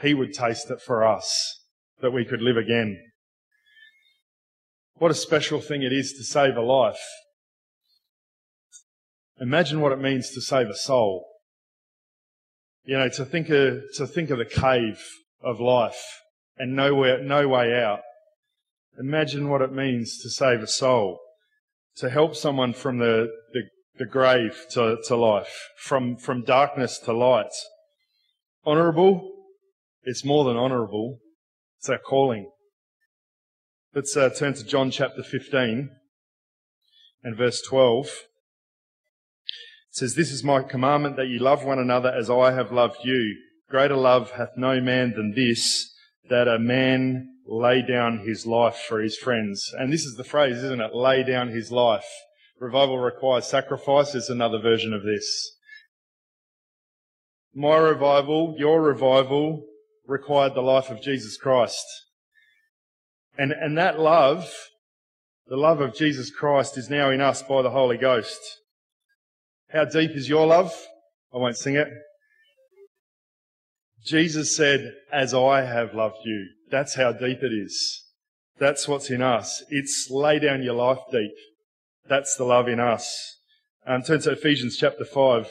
he 0.00 0.14
would 0.14 0.32
taste 0.32 0.70
it 0.70 0.80
for 0.80 1.04
us, 1.06 1.60
that 2.00 2.12
we 2.12 2.24
could 2.24 2.40
live 2.40 2.56
again. 2.56 2.98
What 4.94 5.10
a 5.10 5.14
special 5.14 5.60
thing 5.60 5.82
it 5.82 5.92
is 5.92 6.14
to 6.14 6.24
save 6.24 6.56
a 6.56 6.62
life. 6.62 7.00
Imagine 9.40 9.80
what 9.80 9.92
it 9.92 10.00
means 10.00 10.30
to 10.30 10.40
save 10.40 10.68
a 10.68 10.74
soul. 10.74 11.26
You 12.84 12.98
know, 12.98 13.08
to 13.10 13.24
think 13.24 13.50
of, 13.50 13.82
to 13.94 14.06
think 14.06 14.30
of 14.30 14.38
the 14.38 14.44
cave 14.44 15.00
of 15.42 15.60
life 15.60 16.02
and 16.56 16.74
nowhere, 16.74 17.22
no 17.22 17.46
way 17.46 17.80
out. 17.80 18.00
Imagine 18.98 19.48
what 19.48 19.62
it 19.62 19.72
means 19.72 20.18
to 20.22 20.30
save 20.30 20.60
a 20.60 20.66
soul, 20.66 21.20
to 21.96 22.10
help 22.10 22.34
someone 22.34 22.72
from 22.72 22.98
the, 22.98 23.28
the, 23.52 23.62
the 23.98 24.06
grave 24.06 24.66
to, 24.70 24.96
to 25.06 25.16
life, 25.16 25.68
from, 25.76 26.16
from 26.16 26.42
darkness 26.42 26.98
to 26.98 27.12
light. 27.12 27.52
Honourable? 28.66 29.30
It's 30.02 30.24
more 30.24 30.44
than 30.44 30.56
honourable. 30.56 31.18
It's 31.78 31.88
our 31.88 31.98
calling. 31.98 32.50
Let's 33.94 34.16
uh, 34.16 34.30
turn 34.30 34.54
to 34.54 34.64
John 34.64 34.90
chapter 34.90 35.22
15 35.22 35.90
and 37.22 37.36
verse 37.36 37.62
12. 37.62 38.08
Says, 39.98 40.14
This 40.14 40.30
is 40.30 40.44
my 40.44 40.62
commandment 40.62 41.16
that 41.16 41.26
you 41.26 41.40
love 41.40 41.64
one 41.64 41.80
another 41.80 42.08
as 42.08 42.30
I 42.30 42.52
have 42.52 42.70
loved 42.70 42.98
you. 43.02 43.36
Greater 43.68 43.96
love 43.96 44.30
hath 44.30 44.50
no 44.56 44.80
man 44.80 45.12
than 45.16 45.34
this, 45.34 45.92
that 46.30 46.46
a 46.46 46.56
man 46.56 47.34
lay 47.48 47.82
down 47.82 48.18
his 48.18 48.46
life 48.46 48.76
for 48.76 49.00
his 49.00 49.16
friends. 49.16 49.74
And 49.76 49.92
this 49.92 50.04
is 50.04 50.14
the 50.14 50.22
phrase, 50.22 50.58
isn't 50.58 50.80
it? 50.80 50.94
Lay 50.94 51.24
down 51.24 51.48
his 51.48 51.72
life. 51.72 52.06
Revival 52.60 53.00
requires 53.00 53.46
sacrifice 53.46 54.14
is 54.14 54.28
another 54.28 54.60
version 54.60 54.94
of 54.94 55.02
this. 55.02 55.56
My 57.52 57.76
revival, 57.76 58.54
your 58.56 58.80
revival, 58.80 59.64
required 60.06 60.54
the 60.54 60.60
life 60.60 60.90
of 60.90 61.02
Jesus 61.02 61.36
Christ. 61.36 61.84
And, 63.36 63.50
and 63.50 63.76
that 63.76 63.98
love, 63.98 64.48
the 65.48 65.56
love 65.56 65.80
of 65.80 65.92
Jesus 65.92 66.30
Christ 66.30 66.78
is 66.78 66.88
now 66.88 67.10
in 67.10 67.20
us 67.20 67.42
by 67.42 67.62
the 67.62 67.70
Holy 67.70 67.96
Ghost. 67.96 68.60
How 69.70 69.84
deep 69.84 70.12
is 70.12 70.28
your 70.28 70.46
love? 70.46 70.72
I 71.32 71.36
won't 71.36 71.56
sing 71.56 71.76
it. 71.76 71.88
Jesus 74.04 74.56
said, 74.56 74.94
as 75.12 75.34
I 75.34 75.62
have 75.62 75.94
loved 75.94 76.18
you. 76.24 76.48
That's 76.70 76.94
how 76.94 77.12
deep 77.12 77.42
it 77.42 77.52
is. 77.52 78.04
That's 78.58 78.88
what's 78.88 79.10
in 79.10 79.22
us. 79.22 79.62
It's 79.68 80.08
lay 80.10 80.38
down 80.38 80.62
your 80.62 80.74
life 80.74 80.98
deep. 81.12 81.34
That's 82.08 82.36
the 82.36 82.44
love 82.44 82.68
in 82.68 82.80
us. 82.80 83.36
Um, 83.86 84.02
turn 84.02 84.20
to 84.22 84.32
Ephesians 84.32 84.76
chapter 84.76 85.04
5. 85.04 85.50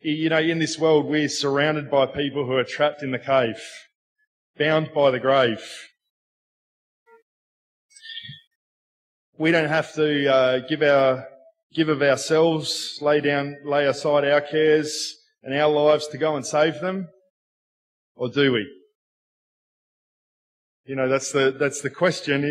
You 0.00 0.28
know, 0.28 0.38
in 0.38 0.58
this 0.58 0.78
world, 0.78 1.06
we're 1.06 1.28
surrounded 1.28 1.90
by 1.90 2.06
people 2.06 2.44
who 2.44 2.56
are 2.56 2.64
trapped 2.64 3.02
in 3.02 3.12
the 3.12 3.18
cave, 3.18 3.60
bound 4.58 4.90
by 4.94 5.10
the 5.10 5.20
grave. 5.20 5.62
We 9.36 9.50
don't 9.50 9.68
have 9.68 9.92
to 9.94 10.32
uh, 10.32 10.58
give 10.68 10.82
our 10.82 11.26
give 11.72 11.88
of 11.88 12.02
ourselves, 12.02 12.98
lay 13.02 13.20
down, 13.20 13.56
lay 13.64 13.86
aside 13.86 14.24
our 14.24 14.40
cares 14.40 15.16
and 15.42 15.52
our 15.54 15.68
lives 15.68 16.06
to 16.08 16.18
go 16.18 16.36
and 16.36 16.46
save 16.46 16.80
them. 16.80 17.08
Or 18.14 18.28
do 18.28 18.52
we? 18.52 18.66
You 20.86 20.94
know, 20.94 21.08
that's 21.08 21.32
the, 21.32 21.56
that's 21.58 21.80
the 21.80 21.90
question. 21.90 22.42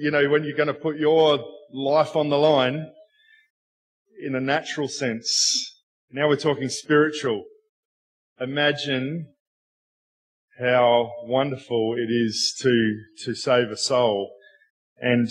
You 0.00 0.10
know, 0.10 0.28
when 0.28 0.44
you're 0.44 0.56
going 0.56 0.66
to 0.66 0.74
put 0.74 0.98
your 0.98 1.42
life 1.72 2.16
on 2.16 2.28
the 2.28 2.36
line 2.36 2.90
in 4.22 4.34
a 4.34 4.40
natural 4.40 4.88
sense. 4.88 5.82
Now 6.10 6.28
we're 6.28 6.36
talking 6.36 6.68
spiritual. 6.68 7.44
Imagine 8.40 9.32
how 10.58 11.12
wonderful 11.24 11.94
it 11.96 12.10
is 12.10 12.54
to, 12.60 13.00
to 13.24 13.34
save 13.34 13.70
a 13.70 13.76
soul. 13.76 14.32
And 14.98 15.28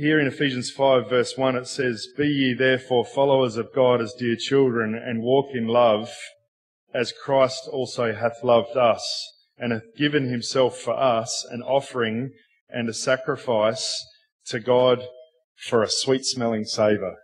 here 0.00 0.18
in 0.18 0.26
Ephesians 0.26 0.70
5 0.70 1.10
verse 1.10 1.36
1 1.36 1.56
it 1.56 1.66
says, 1.66 2.08
Be 2.16 2.26
ye 2.26 2.54
therefore 2.54 3.04
followers 3.04 3.58
of 3.58 3.74
God 3.74 4.00
as 4.00 4.14
dear 4.14 4.34
children 4.34 4.94
and 4.94 5.22
walk 5.22 5.50
in 5.52 5.66
love 5.66 6.10
as 6.94 7.12
Christ 7.12 7.68
also 7.70 8.14
hath 8.14 8.42
loved 8.42 8.78
us 8.78 9.04
and 9.58 9.74
hath 9.74 9.94
given 9.98 10.30
himself 10.30 10.78
for 10.78 10.98
us 10.98 11.46
an 11.50 11.60
offering 11.62 12.30
and 12.70 12.88
a 12.88 12.94
sacrifice 12.94 14.02
to 14.46 14.58
God 14.58 15.02
for 15.68 15.82
a 15.82 15.90
sweet 15.90 16.24
smelling 16.24 16.64
savour. 16.64 17.16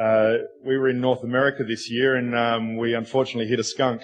Uh, 0.00 0.36
we 0.64 0.78
were 0.78 0.88
in 0.88 1.02
North 1.02 1.22
America 1.22 1.64
this 1.64 1.90
year 1.90 2.16
and 2.16 2.34
um, 2.34 2.78
we 2.78 2.94
unfortunately 2.94 3.46
hit 3.46 3.60
a 3.60 3.64
skunk. 3.64 4.00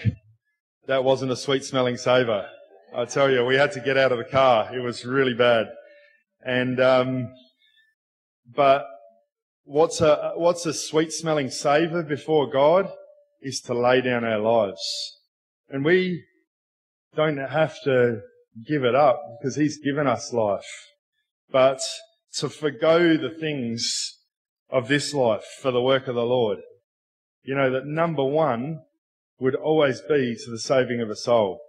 That 0.86 1.02
wasn't 1.02 1.32
a 1.32 1.36
sweet 1.36 1.64
smelling 1.64 1.96
savour. 1.96 2.46
I 2.94 3.06
tell 3.06 3.30
you, 3.30 3.42
we 3.46 3.54
had 3.54 3.72
to 3.72 3.80
get 3.80 3.96
out 3.96 4.12
of 4.12 4.18
the 4.18 4.24
car. 4.24 4.68
It 4.76 4.80
was 4.80 5.06
really 5.06 5.32
bad. 5.32 5.68
And, 6.44 6.80
um, 6.80 7.32
but 8.54 8.84
what's 9.64 10.00
a, 10.00 10.32
what's 10.36 10.66
a 10.66 10.74
sweet 10.74 11.12
smelling 11.12 11.50
savour 11.50 12.02
before 12.02 12.50
God? 12.50 12.90
is 13.42 13.60
to 13.60 13.74
lay 13.74 14.00
down 14.00 14.24
our 14.24 14.38
lives. 14.38 15.18
And 15.68 15.84
we 15.84 16.24
don't 17.14 17.38
have 17.38 17.74
to 17.84 18.20
give 18.66 18.84
it 18.84 18.94
up 18.94 19.20
because 19.38 19.56
He's 19.56 19.78
given 19.78 20.06
us 20.06 20.32
life. 20.32 20.88
But 21.50 21.80
to 22.36 22.48
forego 22.48 23.16
the 23.16 23.34
things 23.38 24.18
of 24.70 24.88
this 24.88 25.12
life 25.12 25.44
for 25.60 25.70
the 25.70 25.82
work 25.82 26.08
of 26.08 26.14
the 26.14 26.22
Lord. 26.22 26.58
You 27.42 27.54
know, 27.56 27.70
that 27.72 27.86
number 27.86 28.24
one 28.24 28.80
would 29.38 29.54
always 29.54 30.00
be 30.00 30.36
to 30.44 30.50
the 30.50 30.58
saving 30.58 31.00
of 31.00 31.10
a 31.10 31.16
soul. 31.16 31.60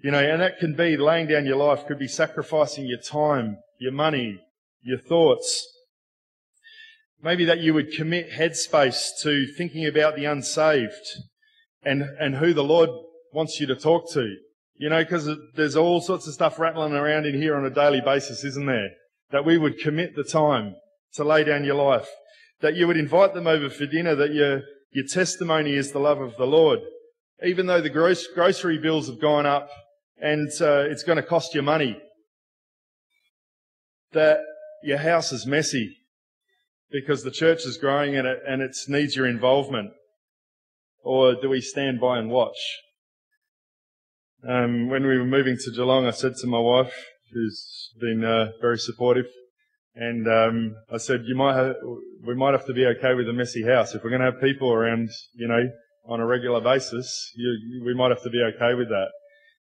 You 0.00 0.10
know, 0.10 0.18
and 0.18 0.42
that 0.42 0.58
can 0.58 0.74
be 0.74 0.96
laying 0.96 1.28
down 1.28 1.46
your 1.46 1.56
life, 1.56 1.86
could 1.86 1.98
be 1.98 2.08
sacrificing 2.08 2.86
your 2.86 3.00
time, 3.00 3.58
your 3.78 3.92
money, 3.92 4.38
your 4.82 4.98
thoughts, 4.98 5.66
Maybe 7.24 7.46
that 7.46 7.60
you 7.60 7.72
would 7.72 7.92
commit 7.92 8.30
headspace 8.30 9.12
to 9.22 9.46
thinking 9.46 9.86
about 9.86 10.14
the 10.14 10.26
unsaved 10.26 10.92
and, 11.82 12.02
and 12.20 12.36
who 12.36 12.52
the 12.52 12.62
Lord 12.62 12.90
wants 13.32 13.58
you 13.58 13.66
to 13.68 13.74
talk 13.74 14.12
to. 14.12 14.36
You 14.76 14.90
know, 14.90 15.02
because 15.02 15.30
there's 15.54 15.74
all 15.74 16.02
sorts 16.02 16.26
of 16.26 16.34
stuff 16.34 16.58
rattling 16.58 16.92
around 16.92 17.24
in 17.24 17.34
here 17.34 17.56
on 17.56 17.64
a 17.64 17.70
daily 17.70 18.02
basis, 18.02 18.44
isn't 18.44 18.66
there? 18.66 18.90
That 19.30 19.46
we 19.46 19.56
would 19.56 19.78
commit 19.78 20.14
the 20.14 20.22
time 20.22 20.74
to 21.14 21.24
lay 21.24 21.44
down 21.44 21.64
your 21.64 21.76
life. 21.76 22.10
That 22.60 22.76
you 22.76 22.86
would 22.86 22.98
invite 22.98 23.32
them 23.32 23.46
over 23.46 23.70
for 23.70 23.86
dinner, 23.86 24.14
that 24.16 24.34
your, 24.34 24.60
your 24.90 25.06
testimony 25.10 25.72
is 25.72 25.92
the 25.92 26.00
love 26.00 26.20
of 26.20 26.36
the 26.36 26.46
Lord. 26.46 26.80
Even 27.42 27.64
though 27.64 27.80
the 27.80 27.88
gross, 27.88 28.26
grocery 28.26 28.76
bills 28.76 29.06
have 29.06 29.20
gone 29.20 29.46
up 29.46 29.70
and 30.24 30.48
uh, 30.60 30.90
it's 30.90 31.02
going 31.02 31.16
to 31.16 31.22
cost 31.22 31.54
you 31.54 31.60
money. 31.60 32.00
That 34.12 34.38
your 34.82 34.98
house 34.98 35.32
is 35.32 35.44
messy 35.44 35.98
because 36.90 37.22
the 37.22 37.30
church 37.30 37.66
is 37.66 37.76
growing 37.76 38.16
and 38.16 38.26
it, 38.26 38.38
and 38.48 38.62
it 38.62 38.74
needs 38.88 39.14
your 39.16 39.26
involvement? 39.26 39.90
Or 41.02 41.34
do 41.34 41.50
we 41.50 41.60
stand 41.60 42.00
by 42.00 42.18
and 42.18 42.30
watch? 42.30 42.56
Um, 44.48 44.88
when 44.88 45.06
we 45.06 45.18
were 45.18 45.26
moving 45.26 45.58
to 45.58 45.70
Geelong, 45.72 46.06
I 46.06 46.12
said 46.12 46.36
to 46.36 46.46
my 46.46 46.58
wife, 46.58 46.94
who's 47.32 47.90
been 48.00 48.24
uh, 48.24 48.52
very 48.62 48.78
supportive, 48.78 49.26
and 49.94 50.26
um, 50.26 50.74
I 50.92 50.98
said, 50.98 51.24
"You 51.26 51.34
might 51.34 51.56
have, 51.56 51.74
we 52.26 52.34
might 52.34 52.52
have 52.52 52.66
to 52.66 52.72
be 52.72 52.86
okay 52.86 53.14
with 53.14 53.28
a 53.28 53.32
messy 53.32 53.64
house 53.64 53.94
if 53.94 54.02
we're 54.02 54.10
going 54.10 54.22
to 54.22 54.30
have 54.30 54.40
people 54.40 54.72
around, 54.72 55.10
you 55.34 55.48
know, 55.48 55.62
on 56.06 56.20
a 56.20 56.26
regular 56.26 56.60
basis. 56.60 57.32
You, 57.34 57.82
we 57.84 57.94
might 57.94 58.10
have 58.10 58.22
to 58.22 58.30
be 58.30 58.42
okay 58.54 58.74
with 58.74 58.88
that, 58.88 59.08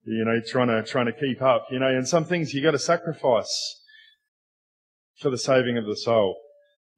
you 0.03 0.25
know, 0.25 0.39
trying 0.45 0.67
to 0.67 0.83
trying 0.83 1.05
to 1.05 1.13
keep 1.13 1.41
up, 1.41 1.67
you 1.71 1.79
know. 1.79 1.87
And 1.87 2.07
some 2.07 2.25
things 2.25 2.53
you 2.53 2.63
got 2.63 2.71
to 2.71 2.79
sacrifice 2.79 3.81
for 5.19 5.29
the 5.29 5.37
saving 5.37 5.77
of 5.77 5.85
the 5.85 5.95
soul. 5.95 6.35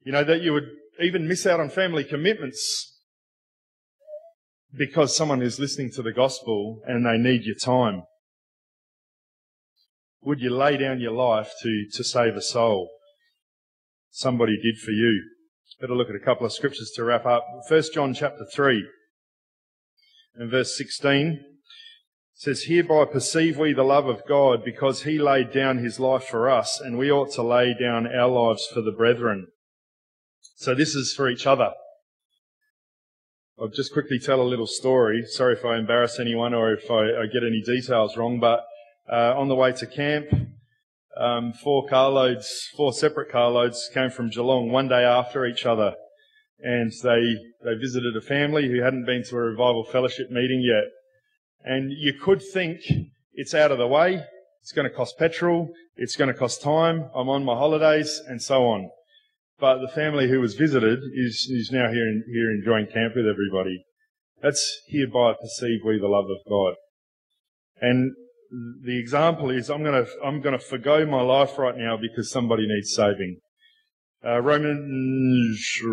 You 0.04 0.12
know, 0.12 0.24
that 0.24 0.42
you 0.42 0.52
would 0.52 0.68
even 1.00 1.28
miss 1.28 1.46
out 1.46 1.60
on 1.60 1.70
family 1.70 2.04
commitments 2.04 3.00
because 4.76 5.16
someone 5.16 5.42
is 5.42 5.58
listening 5.58 5.90
to 5.92 6.02
the 6.02 6.12
gospel 6.12 6.80
and 6.86 7.04
they 7.04 7.18
need 7.18 7.44
your 7.44 7.56
time. 7.56 8.04
Would 10.22 10.40
you 10.40 10.50
lay 10.50 10.76
down 10.76 11.00
your 11.00 11.12
life 11.12 11.52
to, 11.62 11.86
to 11.94 12.04
save 12.04 12.36
a 12.36 12.42
soul? 12.42 12.90
Somebody 14.10 14.56
did 14.62 14.78
for 14.78 14.92
you. 14.92 15.22
Better 15.80 15.94
look 15.94 16.08
at 16.08 16.14
a 16.14 16.24
couple 16.24 16.46
of 16.46 16.52
scriptures 16.52 16.92
to 16.94 17.02
wrap 17.02 17.26
up. 17.26 17.44
First 17.68 17.94
John 17.94 18.14
chapter 18.14 18.46
3 18.54 18.86
and 20.36 20.50
verse 20.50 20.76
16 20.76 21.51
says, 22.42 22.64
Hereby 22.64 23.04
perceive 23.04 23.56
we 23.56 23.72
the 23.72 23.84
love 23.84 24.08
of 24.08 24.26
God 24.26 24.64
because 24.64 25.04
he 25.04 25.16
laid 25.16 25.52
down 25.52 25.78
his 25.78 26.00
life 26.00 26.24
for 26.24 26.50
us 26.50 26.80
and 26.80 26.98
we 26.98 27.08
ought 27.08 27.30
to 27.34 27.42
lay 27.42 27.72
down 27.72 28.04
our 28.12 28.28
lives 28.28 28.66
for 28.66 28.80
the 28.80 28.90
brethren. 28.90 29.46
So 30.56 30.74
this 30.74 30.96
is 30.96 31.14
for 31.14 31.30
each 31.30 31.46
other. 31.46 31.70
I'll 33.60 33.68
just 33.68 33.92
quickly 33.92 34.18
tell 34.18 34.40
a 34.40 34.42
little 34.42 34.66
story. 34.66 35.24
Sorry 35.24 35.54
if 35.54 35.64
I 35.64 35.78
embarrass 35.78 36.18
anyone 36.18 36.52
or 36.52 36.72
if 36.72 36.90
I, 36.90 37.22
I 37.22 37.26
get 37.32 37.44
any 37.46 37.62
details 37.64 38.16
wrong, 38.16 38.40
but 38.40 38.64
uh, 39.08 39.38
on 39.38 39.46
the 39.46 39.54
way 39.54 39.70
to 39.70 39.86
camp, 39.86 40.26
um, 41.16 41.52
four 41.52 41.86
carloads, 41.86 42.70
four 42.76 42.92
separate 42.92 43.30
carloads 43.30 43.88
came 43.94 44.10
from 44.10 44.30
Geelong 44.30 44.72
one 44.72 44.88
day 44.88 45.04
after 45.04 45.46
each 45.46 45.64
other, 45.64 45.94
and 46.58 46.90
they 47.04 47.36
they 47.62 47.74
visited 47.74 48.16
a 48.16 48.20
family 48.20 48.68
who 48.68 48.82
hadn't 48.82 49.06
been 49.06 49.22
to 49.28 49.36
a 49.36 49.40
revival 49.40 49.84
fellowship 49.84 50.28
meeting 50.28 50.60
yet. 50.60 50.90
And 51.64 51.92
you 51.92 52.14
could 52.14 52.42
think 52.42 52.80
it's 53.34 53.54
out 53.54 53.72
of 53.72 53.78
the 53.78 53.86
way, 53.86 54.24
it's 54.60 54.72
going 54.72 54.88
to 54.88 54.94
cost 54.94 55.18
petrol, 55.18 55.70
it's 55.96 56.16
going 56.16 56.28
to 56.28 56.38
cost 56.38 56.62
time, 56.62 57.10
I'm 57.14 57.28
on 57.28 57.44
my 57.44 57.54
holidays, 57.54 58.20
and 58.26 58.42
so 58.42 58.66
on. 58.66 58.90
But 59.58 59.80
the 59.80 59.88
family 59.88 60.28
who 60.28 60.40
was 60.40 60.54
visited 60.54 60.98
is, 61.14 61.48
is 61.50 61.70
now 61.72 61.90
here, 61.90 62.08
in, 62.08 62.24
here 62.32 62.50
enjoying 62.50 62.86
camp 62.86 63.14
with 63.14 63.26
everybody. 63.26 63.84
That's 64.42 64.80
hereby 64.88 65.34
perceive 65.40 65.80
we 65.84 65.98
the 65.98 66.08
love 66.08 66.24
of 66.24 66.38
God. 66.48 66.74
And 67.80 68.12
the 68.84 68.98
example 68.98 69.50
is 69.50 69.70
I'm 69.70 69.84
going 69.84 70.04
to, 70.04 70.10
I'm 70.24 70.40
going 70.40 70.58
to 70.58 70.64
forgo 70.64 71.06
my 71.06 71.22
life 71.22 71.58
right 71.58 71.76
now 71.76 71.96
because 71.96 72.30
somebody 72.30 72.66
needs 72.66 72.92
saving. 72.92 73.38
Uh, 74.24 74.40
Romans, 74.40 75.80
uh, 75.84 75.88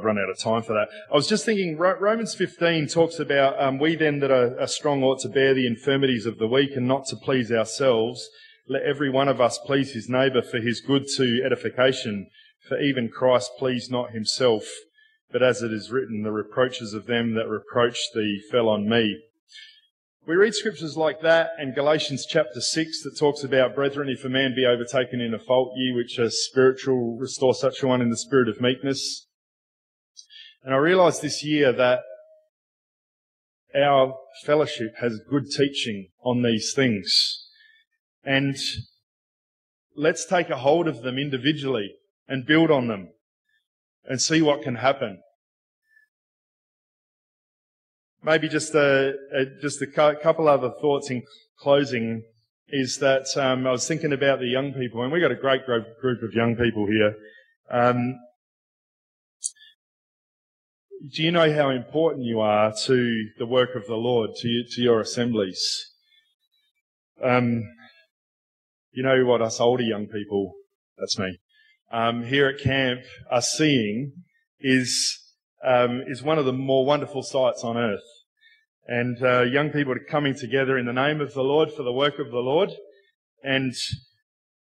run 0.00 0.18
out 0.18 0.28
of 0.28 0.38
time 0.38 0.62
for 0.62 0.74
that. 0.74 0.88
I 1.10 1.14
was 1.14 1.26
just 1.26 1.46
thinking, 1.46 1.78
Romans 1.78 2.34
15 2.34 2.86
talks 2.88 3.18
about, 3.18 3.60
um, 3.62 3.78
we 3.78 3.96
then 3.96 4.18
that 4.18 4.30
are, 4.30 4.60
are 4.60 4.66
strong 4.66 5.02
ought 5.02 5.20
to 5.20 5.30
bear 5.30 5.54
the 5.54 5.66
infirmities 5.66 6.26
of 6.26 6.38
the 6.38 6.46
weak 6.46 6.76
and 6.76 6.86
not 6.86 7.06
to 7.06 7.16
please 7.16 7.50
ourselves. 7.50 8.28
Let 8.68 8.82
every 8.82 9.08
one 9.08 9.28
of 9.28 9.40
us 9.40 9.58
please 9.64 9.94
his 9.94 10.06
neighbour 10.06 10.42
for 10.42 10.58
his 10.58 10.82
good 10.82 11.06
to 11.16 11.42
edification. 11.42 12.28
For 12.68 12.78
even 12.78 13.08
Christ 13.08 13.52
pleased 13.58 13.90
not 13.90 14.10
himself, 14.10 14.64
but 15.32 15.42
as 15.42 15.62
it 15.62 15.72
is 15.72 15.90
written, 15.90 16.24
the 16.24 16.32
reproaches 16.32 16.92
of 16.92 17.06
them 17.06 17.34
that 17.36 17.48
reproached 17.48 18.10
thee 18.14 18.42
fell 18.50 18.68
on 18.68 18.86
me. 18.86 19.22
We 20.26 20.34
read 20.34 20.56
scriptures 20.56 20.96
like 20.96 21.20
that 21.20 21.50
and 21.56 21.72
Galatians 21.72 22.26
chapter 22.28 22.60
6 22.60 23.02
that 23.04 23.16
talks 23.16 23.44
about, 23.44 23.76
brethren, 23.76 24.08
if 24.08 24.24
a 24.24 24.28
man 24.28 24.56
be 24.56 24.66
overtaken 24.66 25.20
in 25.20 25.32
a 25.32 25.38
fault, 25.38 25.74
ye 25.76 25.92
which 25.92 26.18
are 26.18 26.30
spiritual, 26.30 27.16
restore 27.16 27.54
such 27.54 27.80
a 27.80 27.86
one 27.86 28.02
in 28.02 28.10
the 28.10 28.16
spirit 28.16 28.48
of 28.48 28.60
meekness. 28.60 29.28
And 30.64 30.74
I 30.74 30.78
realised 30.78 31.22
this 31.22 31.44
year 31.44 31.72
that 31.74 32.00
our 33.72 34.16
fellowship 34.44 34.94
has 35.00 35.20
good 35.30 35.44
teaching 35.56 36.08
on 36.24 36.42
these 36.42 36.72
things. 36.74 37.46
And 38.24 38.56
let's 39.94 40.26
take 40.26 40.50
a 40.50 40.56
hold 40.56 40.88
of 40.88 41.02
them 41.02 41.18
individually 41.18 41.92
and 42.26 42.44
build 42.44 42.72
on 42.72 42.88
them 42.88 43.10
and 44.04 44.20
see 44.20 44.42
what 44.42 44.62
can 44.62 44.74
happen. 44.74 45.22
Maybe 48.26 48.48
just 48.48 48.74
a, 48.74 49.14
a 49.32 49.44
just 49.62 49.80
a 49.80 49.86
couple 49.86 50.48
other 50.48 50.72
thoughts 50.80 51.10
in 51.12 51.22
closing 51.60 52.24
is 52.68 52.98
that 52.98 53.24
um, 53.36 53.68
I 53.68 53.70
was 53.70 53.86
thinking 53.86 54.12
about 54.12 54.40
the 54.40 54.48
young 54.48 54.72
people, 54.72 55.04
and 55.04 55.12
we've 55.12 55.22
got 55.22 55.30
a 55.30 55.36
great 55.36 55.64
group 55.64 56.22
of 56.24 56.34
young 56.34 56.56
people 56.56 56.88
here. 56.88 57.14
Um, 57.70 58.18
do 61.14 61.22
you 61.22 61.30
know 61.30 61.54
how 61.54 61.70
important 61.70 62.24
you 62.24 62.40
are 62.40 62.74
to 62.86 63.28
the 63.38 63.46
work 63.46 63.76
of 63.76 63.86
the 63.86 63.94
Lord, 63.94 64.30
to, 64.38 64.48
you, 64.48 64.64
to 64.72 64.82
your 64.82 65.00
assemblies? 65.00 65.62
Um, 67.22 67.62
you 68.90 69.04
know 69.04 69.24
what 69.24 69.40
us 69.40 69.60
older 69.60 69.84
young 69.84 70.08
people, 70.08 70.54
that's 70.98 71.16
me, 71.16 71.38
um, 71.92 72.24
here 72.24 72.48
at 72.48 72.58
camp 72.58 73.02
are 73.30 73.40
seeing 73.40 74.24
is 74.58 75.22
um, 75.64 76.02
is 76.08 76.24
one 76.24 76.38
of 76.38 76.44
the 76.44 76.52
more 76.52 76.84
wonderful 76.84 77.22
sights 77.22 77.62
on 77.62 77.76
earth. 77.76 78.15
And 78.88 79.20
uh, 79.22 79.42
young 79.42 79.70
people 79.70 79.92
are 79.92 80.10
coming 80.10 80.34
together 80.34 80.78
in 80.78 80.86
the 80.86 80.92
name 80.92 81.20
of 81.20 81.34
the 81.34 81.42
Lord 81.42 81.72
for 81.72 81.82
the 81.82 81.92
work 81.92 82.18
of 82.18 82.30
the 82.30 82.38
Lord. 82.38 82.70
And, 83.42 83.72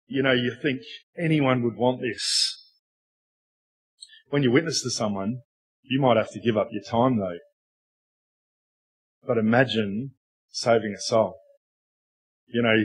you 0.06 0.22
know, 0.22 0.32
you 0.32 0.54
think 0.62 0.82
anyone 1.18 1.62
would 1.62 1.76
want 1.76 2.00
this. 2.00 2.58
When 4.30 4.42
you 4.42 4.52
witness 4.52 4.82
to 4.82 4.90
someone, 4.90 5.40
you 5.82 6.00
might 6.00 6.16
have 6.16 6.30
to 6.30 6.40
give 6.40 6.56
up 6.56 6.68
your 6.70 6.84
time 6.84 7.18
though. 7.18 7.38
But 9.26 9.38
imagine 9.38 10.12
saving 10.50 10.94
a 10.96 11.00
soul. 11.00 11.38
You 12.46 12.62
know, 12.62 12.84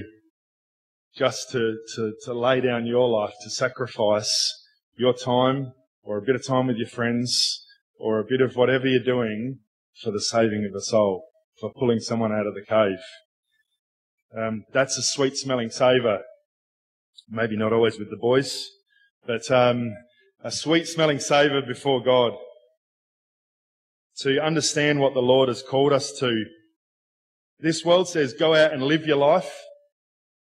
just 1.15 1.51
to, 1.51 1.77
to, 1.95 2.13
to 2.25 2.33
lay 2.33 2.61
down 2.61 2.85
your 2.85 3.07
life, 3.07 3.33
to 3.43 3.49
sacrifice 3.49 4.63
your 4.97 5.13
time 5.13 5.73
or 6.03 6.17
a 6.17 6.21
bit 6.21 6.35
of 6.35 6.45
time 6.45 6.67
with 6.67 6.77
your 6.77 6.87
friends 6.87 7.65
or 7.99 8.19
a 8.19 8.25
bit 8.25 8.41
of 8.41 8.55
whatever 8.55 8.87
you're 8.87 9.03
doing 9.03 9.59
for 10.01 10.11
the 10.11 10.21
saving 10.21 10.65
of 10.65 10.75
a 10.75 10.81
soul, 10.81 11.25
for 11.59 11.71
pulling 11.73 11.99
someone 11.99 12.31
out 12.31 12.47
of 12.47 12.53
the 12.53 12.65
cave. 12.67 12.99
Um, 14.37 14.63
that's 14.73 14.97
a 14.97 15.03
sweet 15.03 15.37
smelling 15.37 15.69
savour. 15.69 16.19
Maybe 17.29 17.57
not 17.57 17.73
always 17.73 17.97
with 17.97 18.09
the 18.09 18.17
boys, 18.17 18.69
but 19.25 19.49
um, 19.51 19.93
a 20.43 20.51
sweet 20.51 20.87
smelling 20.87 21.19
savour 21.19 21.61
before 21.61 22.03
God. 22.03 22.33
To 24.19 24.39
understand 24.39 24.99
what 24.99 25.13
the 25.13 25.21
Lord 25.21 25.47
has 25.47 25.61
called 25.61 25.93
us 25.93 26.11
to. 26.19 26.45
This 27.59 27.85
world 27.85 28.07
says, 28.07 28.33
go 28.33 28.55
out 28.55 28.73
and 28.73 28.83
live 28.83 29.05
your 29.05 29.17
life. 29.17 29.61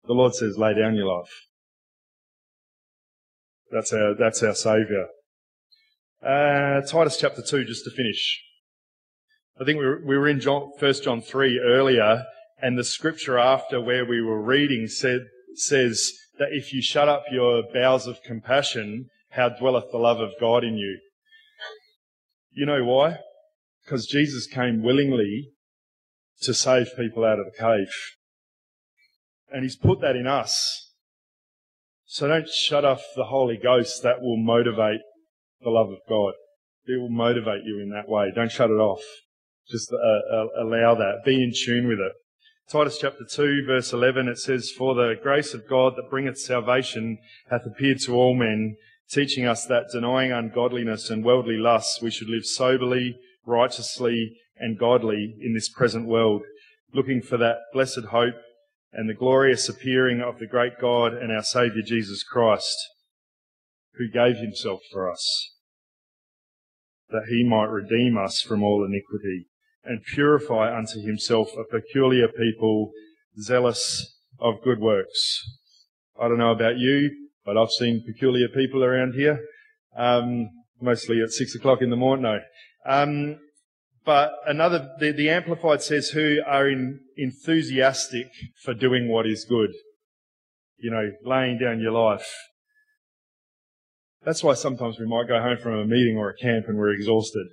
The 0.04 0.12
Lord 0.12 0.34
says, 0.34 0.56
lay 0.56 0.74
down 0.74 0.94
your 0.94 1.06
life. 1.06 1.32
That's 3.72 3.92
our, 3.92 4.14
that's 4.14 4.42
our 4.44 4.54
Saviour. 4.54 5.08
Uh, 6.22 6.82
Titus 6.86 7.16
chapter 7.16 7.42
2, 7.42 7.64
just 7.64 7.84
to 7.84 7.90
finish. 7.90 8.40
I 9.60 9.64
think 9.64 9.78
we 9.78 9.86
were, 9.86 10.00
we 10.04 10.18
were 10.18 10.28
in 10.28 10.40
John, 10.40 10.72
1 10.78 10.94
John 11.02 11.20
3 11.20 11.60
earlier, 11.60 12.24
and 12.60 12.76
the 12.76 12.84
scripture 12.84 13.38
after 13.38 13.80
where 13.80 14.04
we 14.04 14.20
were 14.20 14.42
reading 14.42 14.88
said, 14.88 15.20
says 15.54 16.12
that 16.38 16.48
if 16.50 16.72
you 16.72 16.82
shut 16.82 17.08
up 17.08 17.24
your 17.30 17.62
bowels 17.72 18.06
of 18.06 18.22
compassion, 18.24 19.08
how 19.30 19.48
dwelleth 19.48 19.90
the 19.92 19.98
love 19.98 20.20
of 20.20 20.32
God 20.40 20.64
in 20.64 20.76
you? 20.76 20.98
You 22.52 22.66
know 22.66 22.84
why? 22.84 23.18
Because 23.84 24.06
Jesus 24.06 24.46
came 24.46 24.82
willingly 24.82 25.50
to 26.42 26.52
save 26.52 26.96
people 26.96 27.24
out 27.24 27.38
of 27.38 27.46
the 27.46 27.58
cave. 27.58 27.92
And 29.50 29.62
he's 29.62 29.76
put 29.76 30.00
that 30.00 30.16
in 30.16 30.26
us. 30.26 30.92
So 32.06 32.26
don't 32.26 32.48
shut 32.48 32.84
off 32.84 33.02
the 33.16 33.24
Holy 33.24 33.56
Ghost. 33.56 34.02
That 34.02 34.20
will 34.20 34.36
motivate 34.36 35.00
the 35.60 35.70
love 35.70 35.90
of 35.90 35.98
God. 36.08 36.34
It 36.86 37.00
will 37.00 37.08
motivate 37.08 37.64
you 37.64 37.80
in 37.80 37.90
that 37.90 38.08
way. 38.08 38.32
Don't 38.34 38.50
shut 38.50 38.70
it 38.70 38.74
off. 38.74 39.02
Just 39.68 39.92
uh, 39.92 39.96
uh, 39.96 40.46
allow 40.62 40.94
that. 40.94 41.22
Be 41.24 41.42
in 41.42 41.52
tune 41.54 41.88
with 41.88 41.98
it. 41.98 42.12
Titus 42.68 42.98
chapter 42.98 43.24
2 43.28 43.64
verse 43.66 43.92
11 43.92 44.28
it 44.28 44.38
says, 44.38 44.70
For 44.70 44.94
the 44.94 45.14
grace 45.22 45.54
of 45.54 45.68
God 45.68 45.94
that 45.96 46.10
bringeth 46.10 46.38
salvation 46.38 47.18
hath 47.50 47.66
appeared 47.66 48.00
to 48.00 48.14
all 48.14 48.34
men, 48.34 48.76
teaching 49.10 49.46
us 49.46 49.66
that 49.66 49.90
denying 49.92 50.32
ungodliness 50.32 51.10
and 51.10 51.24
worldly 51.24 51.56
lusts, 51.56 52.00
we 52.00 52.10
should 52.10 52.28
live 52.28 52.44
soberly, 52.44 53.16
righteously, 53.46 54.36
and 54.56 54.78
godly 54.78 55.36
in 55.40 55.52
this 55.54 55.68
present 55.68 56.06
world, 56.06 56.42
looking 56.92 57.20
for 57.20 57.36
that 57.36 57.58
blessed 57.72 58.06
hope 58.10 58.36
and 58.92 59.08
the 59.08 59.14
glorious 59.14 59.68
appearing 59.68 60.20
of 60.20 60.38
the 60.38 60.46
great 60.46 60.78
God 60.80 61.12
and 61.12 61.32
our 61.32 61.42
Saviour 61.42 61.82
Jesus 61.84 62.22
Christ, 62.22 62.76
who 63.94 64.08
gave 64.08 64.36
himself 64.36 64.80
for 64.92 65.10
us, 65.10 65.54
that 67.10 67.26
he 67.28 67.44
might 67.44 67.68
redeem 67.68 68.16
us 68.16 68.40
from 68.40 68.62
all 68.62 68.84
iniquity 68.84 69.48
and 69.84 70.02
purify 70.14 70.76
unto 70.76 71.00
himself 71.00 71.48
a 71.58 71.64
peculiar 71.64 72.28
people, 72.28 72.92
zealous 73.40 74.16
of 74.38 74.62
good 74.62 74.80
works. 74.80 75.42
I 76.20 76.28
don't 76.28 76.38
know 76.38 76.52
about 76.52 76.78
you, 76.78 77.10
but 77.44 77.56
I've 77.56 77.70
seen 77.70 78.04
peculiar 78.06 78.48
people 78.48 78.84
around 78.84 79.14
here, 79.14 79.40
um, 79.96 80.48
mostly 80.80 81.20
at 81.22 81.30
six 81.30 81.54
o'clock 81.54 81.82
in 81.82 81.90
the 81.90 81.96
morning. 81.96 82.24
No. 82.24 82.40
Um, 82.86 83.38
but 84.04 84.32
another, 84.46 84.90
the, 84.98 85.12
the 85.12 85.30
Amplified 85.30 85.82
says, 85.82 86.10
who 86.10 86.40
are 86.46 86.68
in, 86.68 87.00
enthusiastic 87.16 88.28
for 88.62 88.74
doing 88.74 89.08
what 89.08 89.26
is 89.26 89.46
good. 89.48 89.70
You 90.76 90.90
know, 90.90 91.10
laying 91.24 91.58
down 91.58 91.80
your 91.80 91.92
life. 91.92 92.30
That's 94.24 94.42
why 94.42 94.54
sometimes 94.54 94.98
we 94.98 95.06
might 95.06 95.28
go 95.28 95.40
home 95.40 95.58
from 95.62 95.74
a 95.74 95.86
meeting 95.86 96.16
or 96.18 96.30
a 96.30 96.36
camp 96.36 96.66
and 96.68 96.76
we're 96.76 96.92
exhausted. 96.92 97.46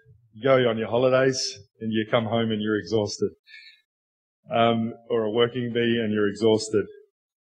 Go 0.43 0.55
on 0.69 0.77
your 0.77 0.89
holidays 0.89 1.59
and 1.79 1.91
you 1.91 2.05
come 2.09 2.25
home 2.25 2.51
and 2.51 2.61
you're 2.61 2.77
exhausted. 2.77 3.31
Um, 4.53 4.93
or 5.09 5.23
a 5.23 5.31
working 5.31 5.71
bee 5.73 5.99
and 6.01 6.13
you're 6.13 6.29
exhausted. 6.29 6.85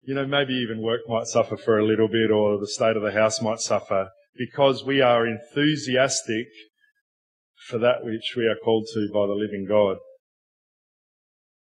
You 0.01 0.15
know, 0.15 0.25
maybe 0.25 0.53
even 0.53 0.81
work 0.81 1.01
might 1.07 1.27
suffer 1.27 1.55
for 1.55 1.79
a 1.79 1.85
little 1.85 2.07
bit 2.07 2.29
or 2.29 2.59
the 2.59 2.67
state 2.67 2.97
of 2.97 3.03
the 3.03 3.11
house 3.11 3.41
might 3.41 3.59
suffer 3.59 4.09
because 4.35 4.83
we 4.83 5.01
are 5.01 5.25
enthusiastic 5.25 6.47
for 7.67 7.77
that 7.77 8.03
which 8.03 8.33
we 8.35 8.45
are 8.45 8.57
called 8.63 8.87
to 8.93 9.07
by 9.13 9.27
the 9.27 9.33
living 9.33 9.65
God. 9.67 9.97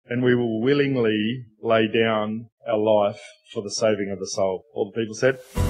And 0.07 0.23
we 0.23 0.35
will 0.35 0.61
willingly 0.61 1.47
lay 1.62 1.88
down 1.88 2.49
our 2.69 2.79
life 2.79 3.21
for 3.53 3.62
the 3.62 3.71
saving 3.71 4.11
of 4.12 4.19
the 4.19 4.27
soul. 4.27 4.64
All 4.75 4.90
the 4.92 5.01
people 5.01 5.14
said. 5.14 5.66